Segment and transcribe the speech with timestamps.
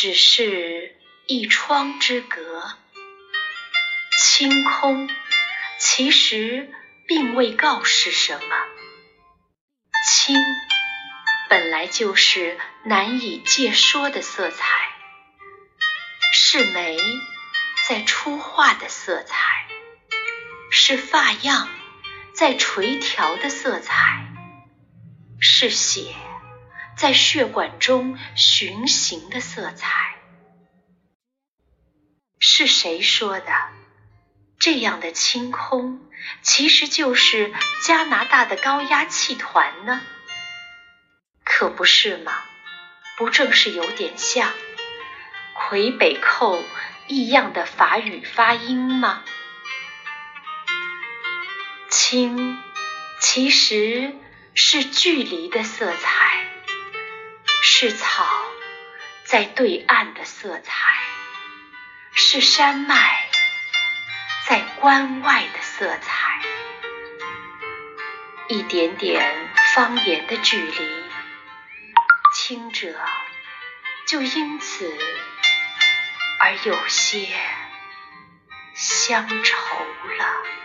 [0.00, 0.94] 只是
[1.26, 2.70] 一窗之隔。
[4.16, 5.10] 清空
[5.80, 6.72] 其实
[7.08, 8.56] 并未告示什么。
[10.06, 10.36] 清
[11.50, 14.64] 本来就是难以借说的色彩，
[16.32, 16.96] 是眉
[17.88, 19.66] 在初画的色彩，
[20.70, 21.68] 是发样
[22.34, 24.28] 在垂调的色彩，
[25.40, 26.14] 是血
[26.98, 30.18] 在血管中循行的色彩。
[32.40, 33.52] 是谁说的？
[34.58, 36.00] 这样的清空，
[36.42, 37.52] 其实就是
[37.84, 40.00] 加拿大的高压气团呢，
[41.44, 42.32] 可不是吗？
[43.16, 44.52] 不正是有点像
[45.54, 46.60] 魁北克
[47.06, 49.22] 异样的法语发音吗？
[51.88, 52.58] 清
[53.20, 54.16] 其实
[54.52, 56.47] 是距离的色彩，
[57.80, 58.26] 是草
[59.22, 60.72] 在对岸的色彩，
[62.12, 63.30] 是山脉。
[64.48, 66.40] 在关外的色彩，
[68.48, 71.04] 一点点方言的距离，
[72.34, 72.98] 轻者
[74.08, 74.92] 就因此
[76.40, 77.28] 而有些
[78.74, 79.56] 乡愁
[80.18, 80.57] 了。